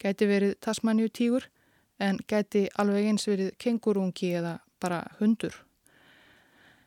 [0.00, 1.50] Gæti verið Tasmaníu tígur
[2.00, 5.52] en gæti alveg eins verið kengurungi eða bara hundur.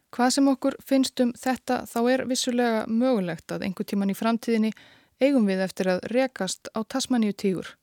[0.09, 4.71] Hvað sem okkur finnst um þetta þá er vissulega mögulegt að einhver tíman í framtíðinni
[5.23, 7.75] eigum við eftir að rekast á Tasmaníu tígur.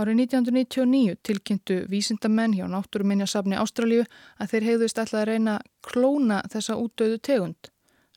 [0.00, 4.06] Árið 1999 tilkynntu vísindamenn hjá náttúruminjasafni Ástralju
[4.40, 7.70] að þeir heiðust alltaf að reyna klóna þessa útdöðu tegund.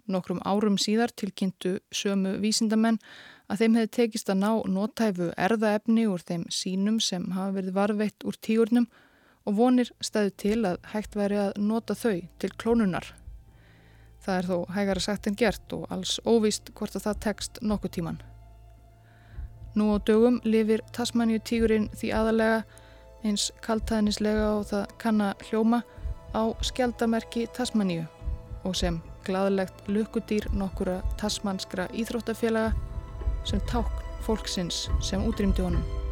[0.07, 2.99] Nokkrum árum síðar tilkynntu sömu vísindamenn
[3.51, 8.27] að þeim hefði tekist að ná nótæfu erðaefni úr þeim sínum sem hafa verið varveitt
[8.27, 8.87] úr tígurnum
[9.43, 13.13] og vonir stæðu til að hægt væri að nota þau til klónunar.
[14.23, 17.97] Það er þó hægara sagt en gert og alls óvist hvort að það tekst nokkuð
[17.97, 18.23] tíman.
[19.75, 22.59] Nú á dögum lifir Tasmaníu tígurinn því aðalega
[23.23, 25.81] eins kaltæðnislega og það kann að hljóma
[26.37, 28.05] á skjaldamerki Tasmaníu
[28.63, 32.73] og sem gladlegt lukkudýr nokkura tasmanskra íþróttafélaga
[33.47, 36.02] sem tákn fólksins sem útrýmdi honum.